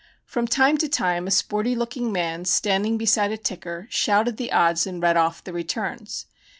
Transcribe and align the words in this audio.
From 0.25 0.47
time 0.47 0.79
to 0.79 0.89
time 0.89 1.27
a 1.27 1.29
sporty 1.29 1.75
looking 1.75 2.11
man 2.11 2.43
standing 2.45 2.97
beside 2.97 3.31
a 3.31 3.37
ticker, 3.37 3.85
shouted 3.91 4.37
the 4.37 4.51
odds 4.51 4.87
and 4.87 4.99
read 4.99 5.15
off 5.15 5.43
the 5.43 5.53
returns. 5.53 6.25